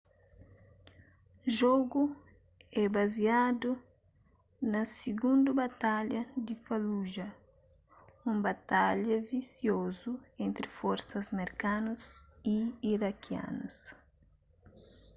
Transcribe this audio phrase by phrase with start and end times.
[1.57, 2.03] jogu
[2.81, 3.71] é baziadu
[4.71, 7.33] na sigundu batalha di fallujah
[8.29, 10.11] un batalha visiozu
[10.45, 12.01] entri forsas merkanus
[12.55, 12.57] y
[12.93, 13.77] irakianus